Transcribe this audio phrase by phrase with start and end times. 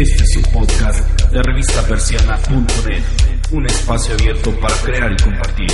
[0.00, 1.00] Este es un podcast
[1.32, 3.02] de revistapersiana.net,
[3.50, 5.72] un espacio abierto para crear y compartir.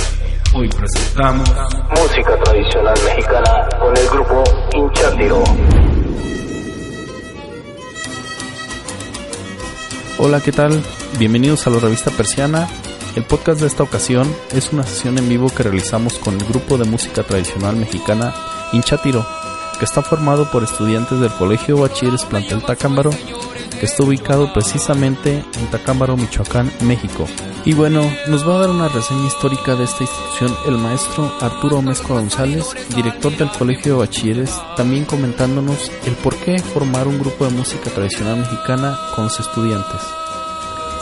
[0.55, 1.47] Hoy presentamos
[1.91, 4.43] Música tradicional mexicana con el grupo
[4.73, 5.43] Hinchátiro.
[10.17, 10.83] Hola, ¿qué tal?
[11.19, 12.67] Bienvenidos a la revista Persiana.
[13.15, 16.79] El podcast de esta ocasión es una sesión en vivo que realizamos con el grupo
[16.79, 18.33] de música tradicional mexicana
[18.73, 19.23] Hinchátiro,
[19.77, 23.11] que está formado por estudiantes del Colegio Bachilleres Plantel Tacámbaro,
[23.75, 27.25] que está ubicado precisamente en Tacámbaro, Michoacán, México.
[27.65, 31.81] Y bueno, nos va a dar una reseña histórica de esta institución el maestro Arturo
[31.81, 37.45] Mezco González, director del Colegio de Bachilleres, también comentándonos el por qué formar un grupo
[37.45, 40.01] de música tradicional mexicana con sus estudiantes.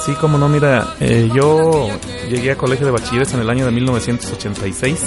[0.06, 1.90] Sí, como no, mira, eh, yo
[2.30, 5.00] llegué a Colegio de Bachilleres en el año de 1986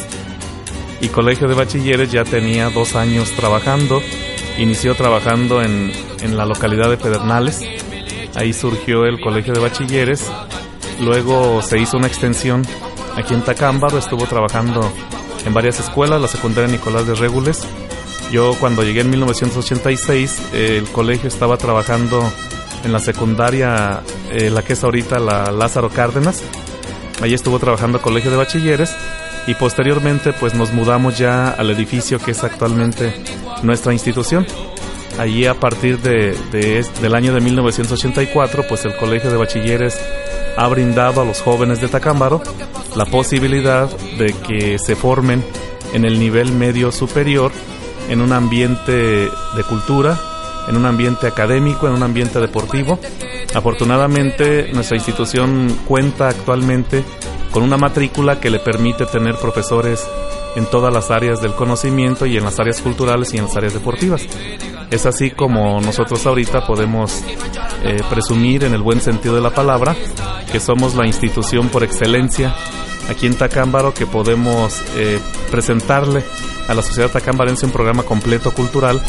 [1.00, 4.00] y Colegio de Bachilleres ya tenía dos años trabajando.
[4.58, 7.60] Inició trabajando en, en la localidad de Pedernales.
[8.34, 10.24] Ahí surgió el Colegio de Bachilleres.
[11.00, 12.62] Luego se hizo una extensión
[13.16, 13.98] aquí en Tacámbaro.
[13.98, 14.80] Estuvo trabajando
[15.44, 17.62] en varias escuelas, la secundaria Nicolás de Régules.
[18.30, 22.20] Yo cuando llegué en 1986, eh, el colegio estaba trabajando
[22.84, 26.42] en la secundaria, eh, la que es ahorita la Lázaro Cárdenas.
[27.22, 28.94] Ahí estuvo trabajando Colegio de Bachilleres
[29.46, 33.14] y posteriormente pues nos mudamos ya al edificio que es actualmente
[33.62, 34.46] nuestra institución.
[35.18, 39.98] Allí a partir del año de 1984 pues el Colegio de Bachilleres
[40.56, 42.42] ha brindado a los jóvenes de Tacámbaro
[42.94, 45.42] la posibilidad de que se formen
[45.94, 47.52] en el nivel medio superior
[48.08, 50.18] en un ambiente de cultura,
[50.68, 52.98] en un ambiente académico, en un ambiente deportivo.
[53.54, 57.04] Afortunadamente, nuestra institución cuenta actualmente
[57.50, 60.06] con una matrícula que le permite tener profesores
[60.56, 63.74] en todas las áreas del conocimiento y en las áreas culturales y en las áreas
[63.74, 64.26] deportivas.
[64.90, 67.22] Es así como nosotros ahorita podemos
[67.82, 69.96] eh, presumir en el buen sentido de la palabra
[70.50, 72.54] que somos la institución por excelencia
[73.08, 76.24] aquí en Tacámbaro que podemos eh, presentarle
[76.68, 79.00] a la sociedad tacambarense un programa completo cultural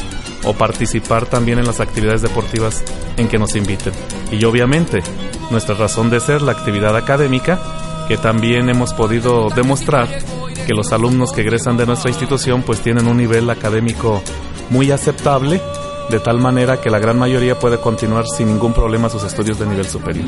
[0.44, 2.84] o participar también en las actividades deportivas
[3.18, 3.94] en que nos inviten.
[4.31, 5.02] Y obviamente
[5.50, 7.59] nuestra razón de ser, la actividad académica,
[8.07, 10.07] que también hemos podido demostrar
[10.67, 14.22] que los alumnos que egresan de nuestra institución pues tienen un nivel académico
[14.69, 15.61] muy aceptable,
[16.09, 19.66] de tal manera que la gran mayoría puede continuar sin ningún problema sus estudios de
[19.66, 20.25] nivel superior.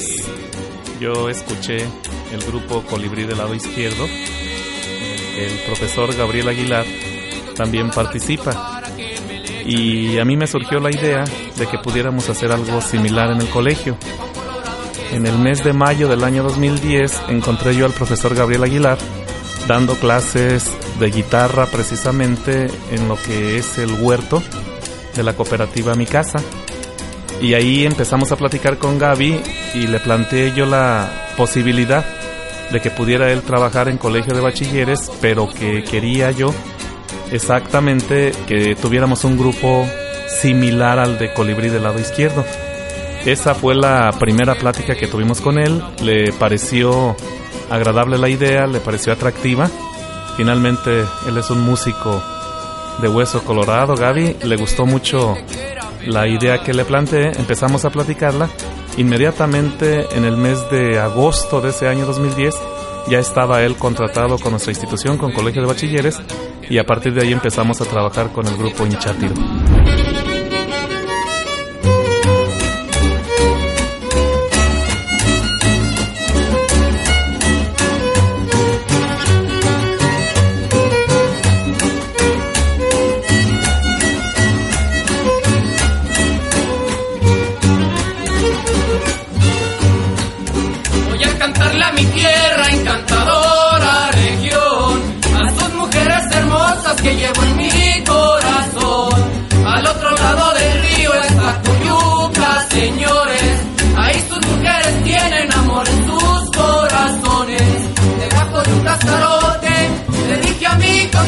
[0.00, 0.40] 2010
[1.00, 1.78] yo escuché
[2.30, 4.04] el grupo Colibrí del lado izquierdo.
[4.04, 6.84] El profesor Gabriel Aguilar
[7.56, 8.82] también participa.
[9.64, 11.24] Y a mí me surgió la idea
[11.56, 13.96] de que pudiéramos hacer algo similar en el colegio.
[15.12, 18.98] En el mes de mayo del año 2010 encontré yo al profesor Gabriel Aguilar
[19.66, 24.42] dando clases de guitarra precisamente en lo que es el huerto
[25.16, 26.38] de la cooperativa Mi Casa.
[27.40, 29.40] Y ahí empezamos a platicar con Gaby
[29.74, 32.04] y le planteé yo la posibilidad
[32.70, 36.52] de que pudiera él trabajar en colegio de bachilleres, pero que quería yo
[37.32, 39.86] exactamente que tuviéramos un grupo
[40.28, 42.44] similar al de Colibrí del lado izquierdo.
[43.24, 47.16] Esa fue la primera plática que tuvimos con él, le pareció
[47.70, 49.70] agradable la idea, le pareció atractiva.
[50.36, 52.22] Finalmente él es un músico
[53.00, 55.36] de hueso colorado, Gaby, le gustó mucho
[56.06, 58.48] la idea que le planteé, empezamos a platicarla.
[58.96, 62.54] Inmediatamente en el mes de agosto de ese año 2010
[63.08, 66.20] ya estaba él contratado con nuestra institución, con Colegio de Bachilleres,
[66.68, 69.34] y a partir de ahí empezamos a trabajar con el grupo Hinchátiro.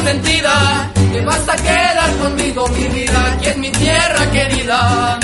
[0.03, 5.21] Consentida que vas a quedar conmigo mi vida, aquí es mi tierra querida.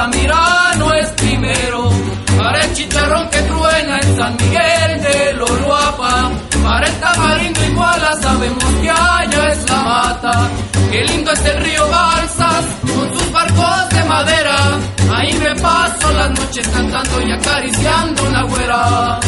[0.00, 1.90] Altamirano es primero.
[2.38, 6.30] Para el chicharrón que truena en San Miguel de Loluapa.
[6.62, 10.48] Para el tamarindo iguala sabemos que allá es la mata.
[10.90, 14.56] Qué lindo es el río Balsas con sus barcos de madera.
[15.12, 19.20] Ahí me paso las noches cantando y acariciando una güera.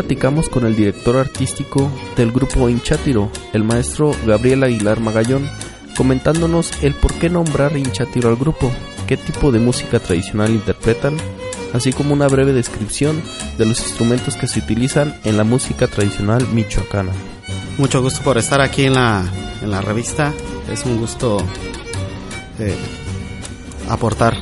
[0.00, 5.46] Platicamos con el director artístico del grupo Hinchátiro, el maestro Gabriel Aguilar Magallón,
[5.94, 8.72] comentándonos el por qué nombrar Hinchátiro al grupo,
[9.06, 11.18] qué tipo de música tradicional interpretan,
[11.74, 13.20] así como una breve descripción
[13.58, 17.12] de los instrumentos que se utilizan en la música tradicional michoacana.
[17.76, 19.22] Mucho gusto por estar aquí en la,
[19.60, 20.32] en la revista.
[20.72, 21.44] Es un gusto
[22.58, 22.74] eh,
[23.86, 24.34] aportar,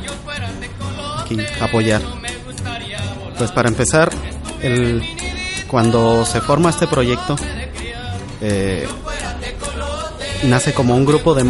[1.19, 2.01] aquí, apoyar.
[3.37, 4.11] Pues para empezar,
[4.63, 5.03] el,
[5.69, 7.37] cuando se forma este proyecto,
[8.41, 8.89] eh,
[10.45, 11.45] nace como un grupo de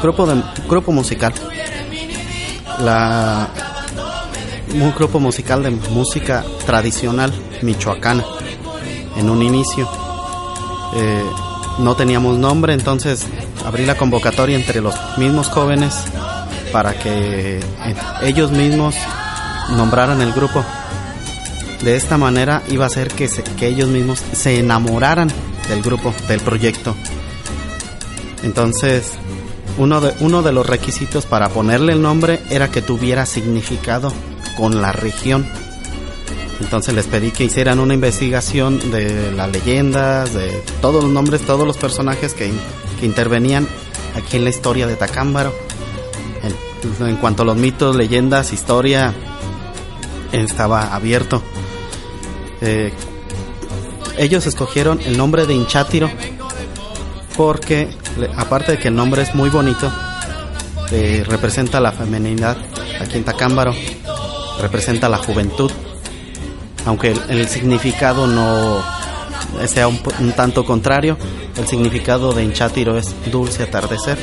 [0.00, 1.34] grupo de grupo musical.
[2.80, 3.48] La
[4.72, 8.24] un grupo musical de música tradicional michoacana
[9.16, 9.88] en un inicio.
[10.96, 11.24] Eh,
[11.78, 13.26] no teníamos nombre, entonces
[13.64, 15.94] abrí la convocatoria entre los mismos jóvenes
[16.72, 17.62] para que eh,
[18.22, 18.94] ellos mismos
[19.70, 20.64] nombraran el grupo.
[21.82, 23.28] De esta manera iba a ser que,
[23.58, 25.30] que ellos mismos se enamoraran
[25.68, 26.94] del grupo, del proyecto.
[28.42, 29.12] Entonces,
[29.78, 34.12] uno de, uno de los requisitos para ponerle el nombre era que tuviera significado
[34.56, 35.46] con la región.
[36.60, 41.66] Entonces les pedí que hicieran una investigación de las leyendas, de todos los nombres, todos
[41.66, 42.52] los personajes que,
[43.00, 43.66] que intervenían
[44.14, 45.52] aquí en la historia de Tacámbaro.
[47.00, 49.14] En cuanto a los mitos, leyendas, historia,
[50.32, 51.42] estaba abierto.
[52.64, 52.92] Eh,
[54.16, 56.10] ellos escogieron el nombre de Hinchátiro
[57.36, 57.88] porque,
[58.36, 59.92] aparte de que el nombre es muy bonito,
[60.90, 62.56] eh, representa la feminidad
[63.00, 63.74] aquí en Tacámbaro,
[64.60, 65.70] representa la juventud,
[66.86, 68.82] aunque el, significado no
[69.66, 69.98] sea un,
[70.36, 71.18] tanto contrario,
[71.56, 74.16] el significado de Hinchátiro es dulce atardecer,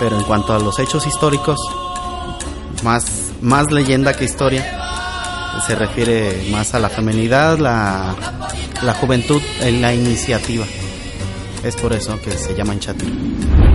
[0.00, 1.58] pero en cuanto a los hechos históricos,
[2.82, 4.81] más, más leyenda que historia,
[5.66, 8.14] se refiere más a la feminidad, la,
[8.82, 10.64] la juventud, la iniciativa.
[11.62, 13.71] Es por eso que se llama Hinchátiro.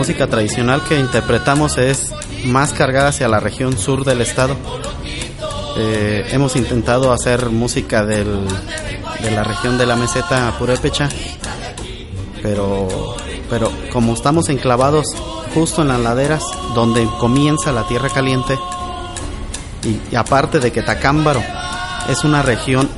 [0.00, 2.10] Música tradicional que interpretamos es
[2.46, 4.56] más cargada hacia la región sur del estado.
[5.76, 8.48] Eh, hemos intentado hacer música del,
[9.22, 11.06] de la región de la meseta purépecha,
[12.42, 13.14] pero,
[13.50, 15.04] pero como estamos enclavados
[15.54, 18.58] justo en las laderas donde comienza la tierra caliente,
[19.84, 21.42] y, y aparte de que Tacámbaro
[22.08, 22.88] es una región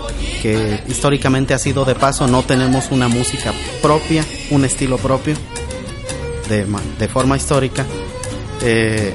[0.41, 5.35] que históricamente ha sido de paso, no tenemos una música propia, un estilo propio
[6.53, 7.85] de, ma- de forma histórica.
[8.61, 9.13] Eh,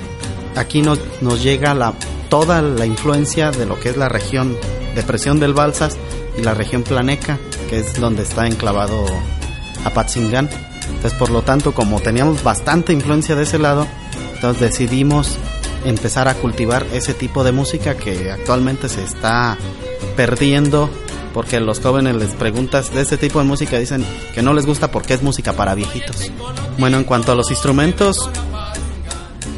[0.55, 1.93] aquí nos, nos llega
[2.29, 4.57] toda la influencia de lo que es la región
[4.95, 5.95] depresión del Balsas
[6.37, 7.37] y la región planeca,
[7.69, 9.05] que es donde está enclavado
[9.85, 10.49] Apatzingán.
[10.89, 13.85] Entonces, por lo tanto, como teníamos bastante influencia de ese lado,
[14.33, 15.37] entonces decidimos
[15.85, 19.57] empezar a cultivar ese tipo de música que actualmente se está
[20.15, 20.89] perdiendo
[21.37, 24.03] porque los jóvenes les preguntas de este tipo de música dicen
[24.33, 26.31] que no les gusta porque es música para viejitos.
[26.79, 28.27] Bueno, en cuanto a los instrumentos,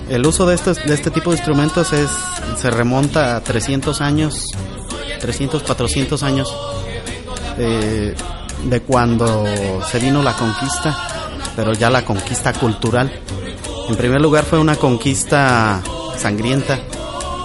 [0.10, 2.10] el uso de estos de este tipo de instrumentos es
[2.58, 4.48] se remonta a 300 años,
[5.22, 6.54] 300 400 años
[7.58, 8.14] eh,
[8.66, 9.46] de cuando
[9.90, 10.98] se vino la conquista,
[11.56, 13.10] pero ya la conquista cultural.
[13.88, 15.82] En primer lugar fue una conquista
[16.18, 16.78] sangrienta,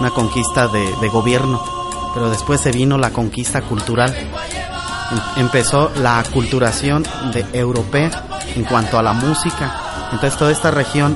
[0.01, 1.74] una conquista de, de gobierno,
[2.15, 4.15] pero después se vino la conquista cultural.
[4.15, 8.09] Em- Empezó la aculturación de europea
[8.55, 10.09] en cuanto a la música.
[10.11, 11.15] Entonces toda esta región,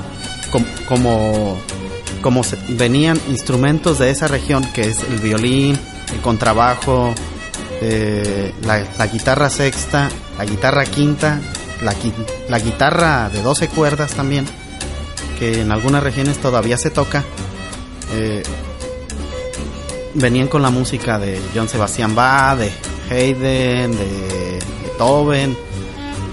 [0.52, 1.58] com- como,
[2.22, 5.76] como venían instrumentos de esa región, que es el violín,
[6.12, 7.12] el contrabajo,
[7.80, 11.40] eh, la, guitarra sexta, la guitarra quinta,
[11.82, 12.12] la, qui-
[12.48, 14.46] la guitarra de 12 cuerdas también,
[15.38, 17.24] que en algunas regiones todavía se toca,
[18.12, 18.42] eh,
[20.14, 22.72] venían con la música de John Sebastian Bach, de
[23.10, 25.56] Haydn, de Beethoven.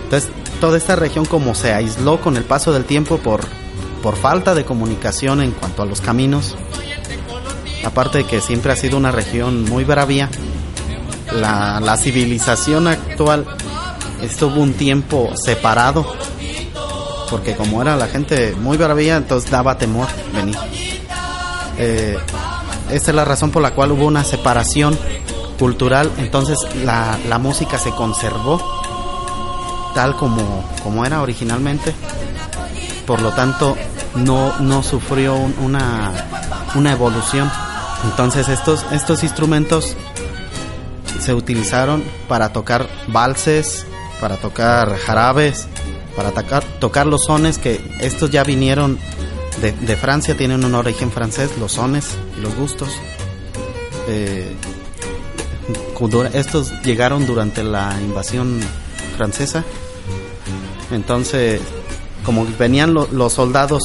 [0.04, 3.42] Entonces, toda esta región como se aisló con el paso del tiempo por,
[4.02, 6.56] por falta de comunicación en cuanto a los caminos,
[7.86, 10.30] aparte de que siempre ha sido una región muy bravía,
[11.34, 13.46] la, la civilización actual
[14.22, 16.06] estuvo un tiempo separado,
[17.30, 20.58] porque como era la gente muy bravía, entonces daba temor venir.
[21.78, 22.18] Eh,
[22.92, 24.98] esta es la razón por la cual hubo una separación
[25.60, 28.62] cultural, entonces la, la música se conservó
[29.96, 31.94] tal como, como era originalmente,
[33.06, 33.76] por lo tanto
[34.16, 36.12] no, no sufrió un- una,
[36.76, 37.52] una evolución.
[38.04, 39.96] Entonces estos, estos instrumentos
[41.20, 43.88] se utilizaron para tocar valses,
[44.22, 45.68] para tocar jarabes,
[46.16, 46.32] para
[46.80, 49.00] tocar los sones que estos ya vinieron
[49.62, 52.90] de, de Francia, tienen un origen francés, los sones y los gustos.
[54.08, 54.56] Eh,
[56.34, 58.60] estos llegaron durante la invasión
[59.18, 59.64] francesa.
[60.92, 61.60] Entonces,
[62.24, 63.84] como venían lo- los soldados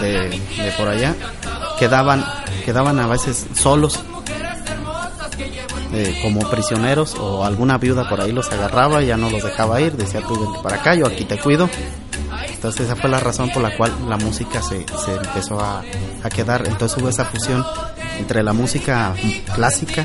[0.00, 1.14] de, de por allá,
[1.78, 2.24] quedaban,
[2.64, 3.98] quedaban a veces solos
[5.92, 9.80] eh, como prisioneros o alguna viuda por ahí los agarraba y ya no los dejaba
[9.80, 11.68] ir, decía tú vente para acá, yo aquí te cuido.
[12.58, 15.84] Entonces esa fue la razón por la cual la música se, se empezó a,
[16.24, 16.66] a quedar.
[16.66, 17.64] Entonces hubo esa fusión
[18.18, 19.14] entre la música
[19.54, 20.04] clásica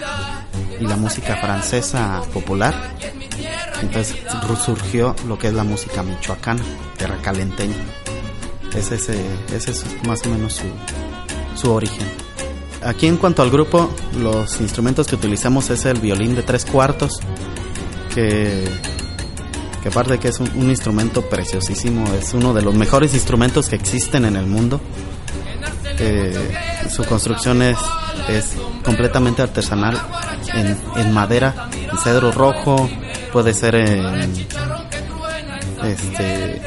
[0.79, 2.75] y la música francesa popular.
[3.81, 4.15] Entonces
[4.63, 6.61] surgió lo que es la música michoacana,
[6.95, 7.73] terracalenteña.
[8.75, 12.07] Ese es, ese es más o menos su, su origen.
[12.83, 13.89] Aquí en cuanto al grupo,
[14.19, 17.19] los instrumentos que utilizamos es el violín de tres cuartos,
[18.13, 18.69] que,
[19.83, 24.23] que aparte que es un, instrumento preciosísimo, es uno de los mejores instrumentos que existen
[24.23, 24.79] en el mundo.
[26.89, 27.77] Su construcción es,
[28.85, 29.99] completamente artesanal
[30.95, 32.89] en, madera, en cedro rojo,
[33.33, 34.47] puede ser en,
[35.83, 36.61] este,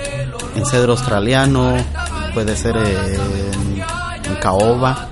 [0.54, 1.74] en cedro australiano,
[2.34, 3.82] puede ser en,
[4.24, 5.08] en caoba.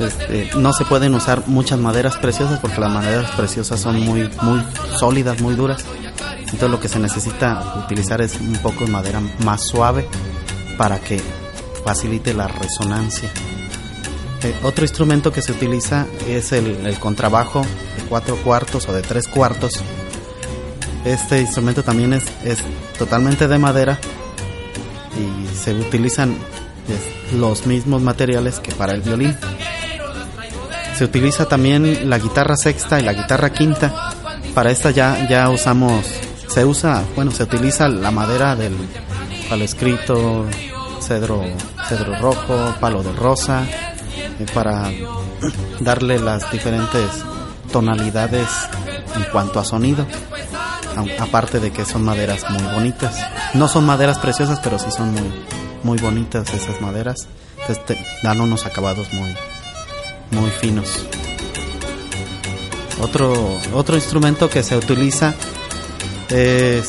[0.00, 4.64] Este, no se pueden usar muchas maderas preciosas porque las maderas preciosas son muy, muy
[4.98, 5.84] sólidas, muy duras.
[6.52, 10.08] Entonces lo que se necesita utilizar es un poco de madera más suave
[10.76, 11.20] para que
[11.84, 13.30] facilite la resonancia.
[14.42, 19.26] Eh, otro instrumento que se utiliza es el, contrabajo de cuatro cuartos o de tres
[19.26, 19.72] cuartos.
[21.04, 22.58] Este instrumento también es, es
[22.98, 23.98] totalmente de madera
[25.16, 26.36] y se utilizan
[26.86, 27.00] pues,
[27.34, 29.36] los mismos materiales que para el violín.
[30.96, 34.12] Se utiliza también la guitarra sexta y la guitarra quinta.
[34.54, 36.06] Para esta ya, ya usamos,
[36.58, 38.74] se usa, bueno, se utiliza la madera del
[39.48, 40.44] palo escrito,
[41.00, 41.40] cedro,
[41.88, 44.90] cedro rojo, palo de rosa, eh, para
[45.78, 47.08] darle las diferentes
[47.70, 48.48] tonalidades
[49.14, 50.04] en cuanto a sonido.
[51.20, 53.14] aparte de que son maderas muy bonitas.
[53.54, 55.30] No son maderas preciosas, pero sí son muy,
[55.84, 57.28] muy bonitas esas maderas.
[58.24, 59.32] Dan unos acabados muy,
[60.32, 61.06] muy finos.
[63.00, 63.32] Otro,
[63.74, 65.36] otro instrumento que se utiliza
[66.30, 66.88] es,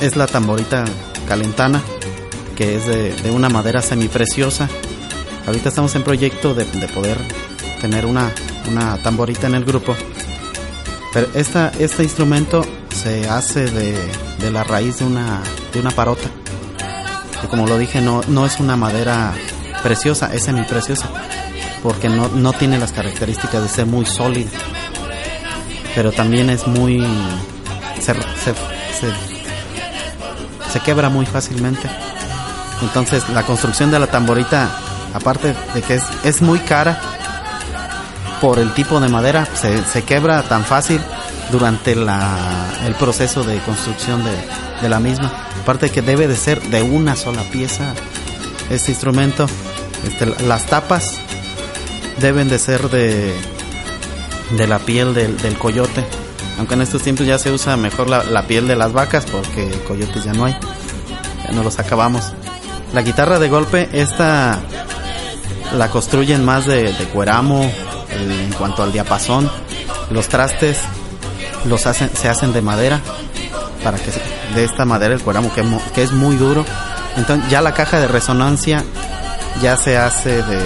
[0.00, 0.84] es la tamborita
[1.28, 1.80] calentana,
[2.56, 4.68] que es de, de una madera semipreciosa.
[5.46, 7.18] Ahorita estamos en proyecto de, de poder
[7.80, 8.32] tener una,
[8.70, 9.96] una tamborita en el grupo.
[11.12, 13.98] Pero esta, este instrumento se hace de,
[14.38, 16.28] de la raíz de una, de una parota.
[17.50, 19.34] Como lo dije, no, no es una madera
[19.82, 21.08] preciosa, es semipreciosa.
[21.82, 24.50] Porque no, no tiene las características de ser muy sólida.
[25.94, 27.04] Pero también es muy...
[28.02, 28.54] Se, se,
[28.98, 29.12] se,
[30.72, 31.88] se quebra muy fácilmente.
[32.82, 34.68] Entonces la construcción de la tamborita,
[35.14, 37.00] aparte de que es, es muy cara,
[38.40, 41.00] por el tipo de madera se, se quebra tan fácil
[41.52, 42.36] durante la,
[42.84, 44.32] el proceso de construcción de,
[44.82, 45.30] de la misma.
[45.62, 47.94] Aparte que debe de ser de una sola pieza
[48.68, 49.46] este instrumento.
[50.04, 51.18] Este, las tapas
[52.18, 53.32] deben de ser de,
[54.56, 56.04] de la piel del, del coyote.
[56.58, 60.24] Aunque en estos tiempos ya se usa mejor la, piel de las vacas porque coyotes
[60.24, 60.56] ya no hay.
[61.44, 62.32] Ya no los acabamos.
[62.92, 64.60] La guitarra de golpe, esta
[65.76, 69.50] la construyen más de, de cueramo eh, en cuanto al diapasón.
[70.10, 70.78] Los trastes
[71.64, 73.00] los hacen, se hacen de madera
[73.82, 74.10] para que
[74.54, 76.64] de esta madera el cueramo que, que es muy duro.
[77.16, 78.84] Entonces ya la caja de resonancia
[79.60, 80.60] ya se hace de,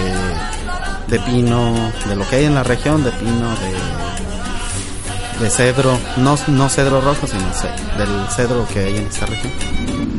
[1.07, 1.73] de pino,
[2.07, 4.06] de lo que hay en la región, de pino, de,
[5.39, 7.43] de cedro, no, no cedro rojo, sino
[7.97, 10.16] del cedro que hay en esta región.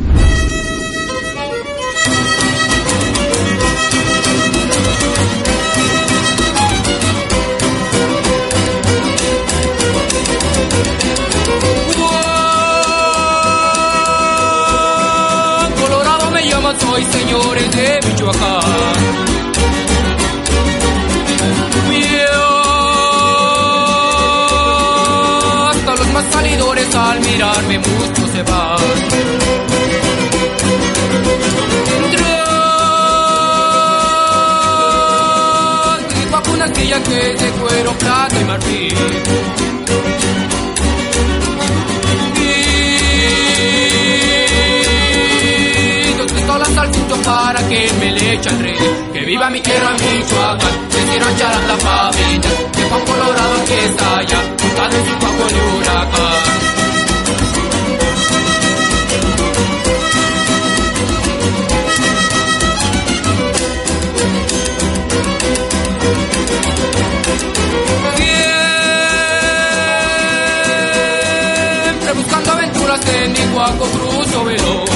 [73.59, 74.90] Guaco cruzo veloz.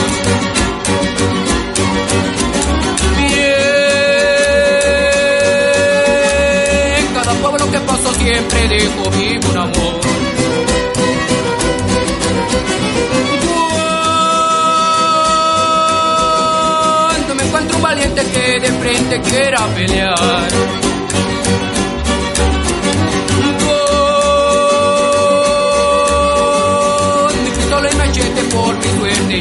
[3.19, 3.43] Bien,
[7.13, 10.01] cada pueblo que paso siempre dejo vivo un amor.
[17.09, 20.82] Cuando me encuentro un valiente que de frente quiera pelear.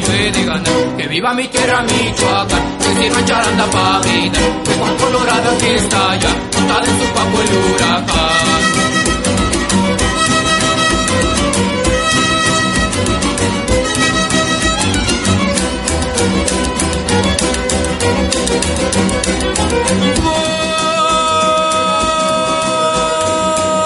[0.00, 0.32] Yo he.
[0.96, 4.62] Que viva mi tierra Michoacán, que sirva charanda pa' brindar.
[4.64, 8.62] Que Juan Colorado aquí está ya, montado en su papo el huracán.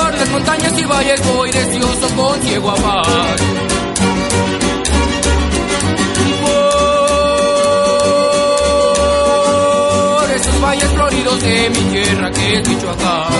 [0.00, 3.75] Por las montañas y valles voy deseoso con ciego afán.
[10.76, 13.32] Valles floridos de mi tierra que es Michoacán.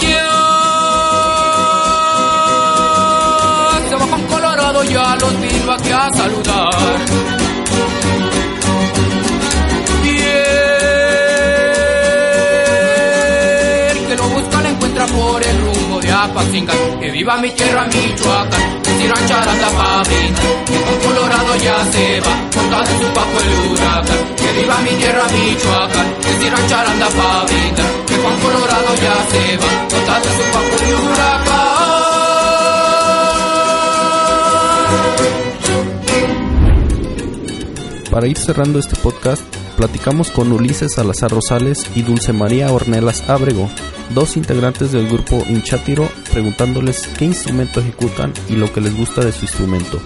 [0.00, 0.28] Ya
[3.88, 7.45] se va con Colorado, ya los vino aquí a saludar.
[16.46, 20.64] Que viva mi tierra Michoacán, que si ranchar anda pa' brindar.
[20.64, 24.34] Que con Colorado ya se va, montado en su papo el huracán.
[24.36, 27.90] Que viva mi tierra Michoacán, que si ranchar anda pa' brindar.
[28.06, 31.66] Que con Colorado ya se va, montado en su papo el huracán.
[38.10, 39.42] Para ir cerrando este podcast,
[39.76, 43.68] platicamos con Ulises Salazar Rosales y Dulce María Ornelas Ábrego,
[44.10, 49.32] dos integrantes del grupo Inchátiro preguntándoles qué instrumento ejecutan y lo que les gusta de
[49.32, 50.00] su instrumento.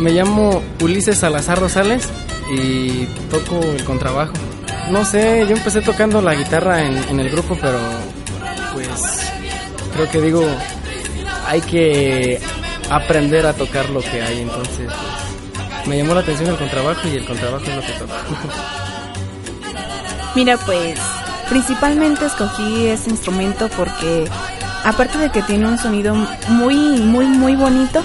[0.00, 2.08] Me llamo Ulises Salazar Rosales
[2.52, 4.32] y toco el contrabajo.
[4.90, 7.78] No sé, yo empecé tocando la guitarra en, el grupo, pero
[8.74, 9.30] pues
[9.94, 10.46] creo que digo,
[11.46, 12.40] hay que
[12.90, 14.90] aprender a tocar lo que hay, entonces
[15.86, 18.14] me llamó la atención el contrabajo y el contrabajo es lo que toco.
[20.38, 21.00] Mira, pues
[21.48, 24.24] principalmente escogí este instrumento porque
[24.84, 26.14] aparte de que tiene un sonido
[26.46, 28.04] muy, muy, muy bonito,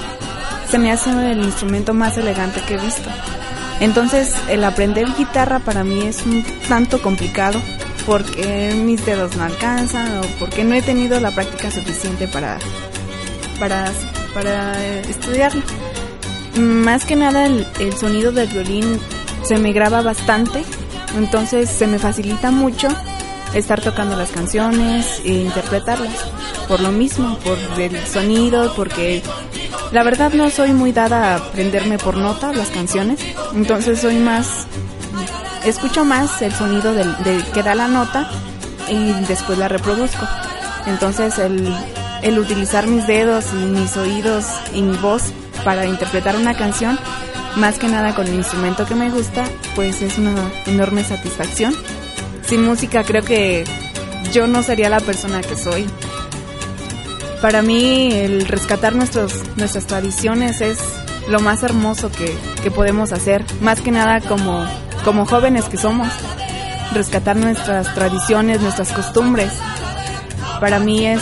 [0.68, 3.08] se me hace el instrumento más elegante que he visto.
[3.82, 7.62] Entonces el aprender guitarra para mí es un tanto complicado
[8.08, 12.58] porque mis dedos no alcanzan o porque no he tenido la práctica suficiente para,
[13.60, 13.92] para,
[14.34, 15.62] para estudiarlo.
[16.58, 19.00] Más que nada el sonido del violín
[19.44, 20.64] se me graba bastante,
[21.16, 22.88] entonces se me facilita mucho
[23.54, 26.14] estar tocando las canciones e interpretarlas.
[26.68, 29.22] Por lo mismo, por el sonido, porque
[29.92, 33.20] la verdad no soy muy dada a aprenderme por nota las canciones,
[33.54, 34.66] entonces soy más,
[35.66, 38.30] escucho más el sonido del, que da la nota
[38.90, 40.28] y después la reproduzco.
[40.88, 41.74] Entonces el,
[42.22, 45.32] el utilizar mis dedos y mis oídos y mi voz
[45.64, 47.00] para interpretar una canción,
[47.58, 49.44] más que nada con el instrumento que me gusta,
[49.76, 50.36] pues es una
[50.66, 51.74] enorme satisfacción.
[52.48, 53.64] Sin música creo que
[54.32, 55.86] yo no sería la persona que soy.
[57.42, 60.80] Para mí el rescatar nuestros, nuestras tradiciones es
[61.28, 64.66] lo más hermoso que, que podemos hacer, más que nada como,
[65.04, 66.08] como jóvenes que somos,
[66.94, 69.52] rescatar nuestras tradiciones, nuestras costumbres.
[70.60, 71.22] Para mí es,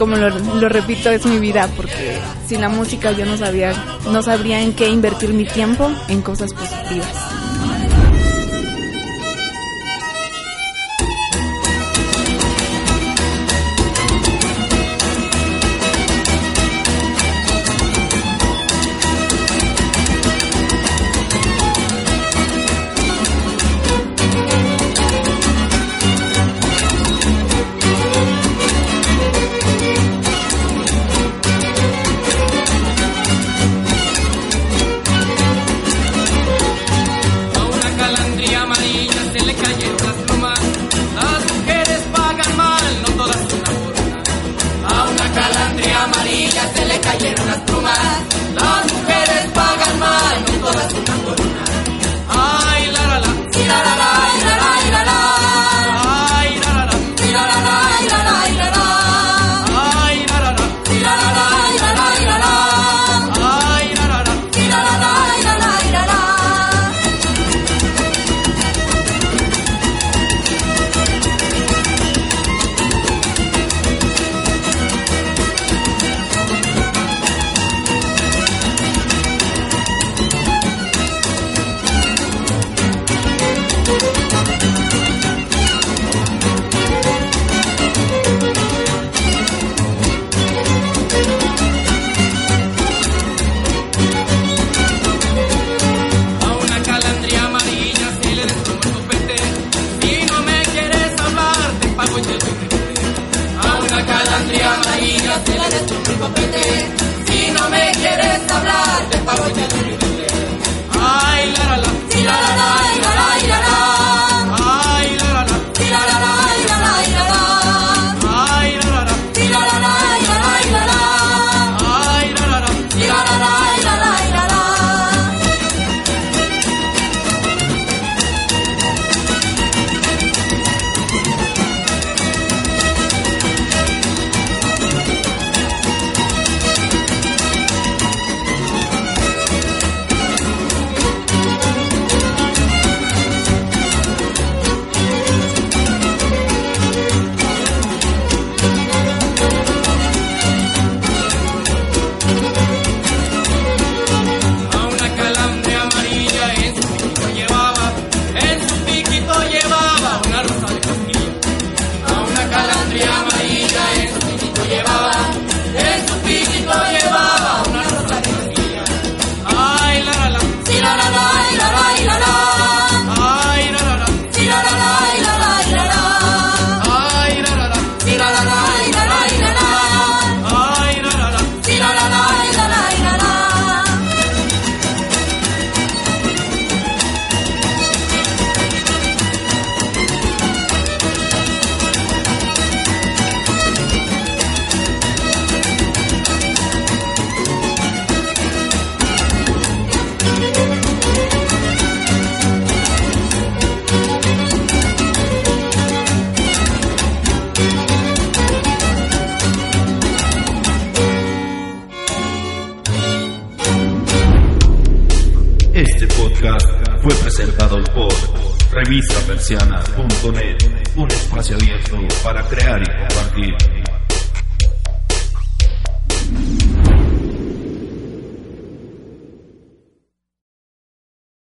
[0.00, 3.74] como lo, lo repito, es mi vida, porque sin la música yo no sabía,
[4.10, 7.29] no sabría en qué invertir mi tiempo en cosas positivas.